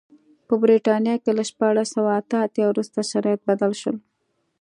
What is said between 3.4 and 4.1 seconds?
بدل شول.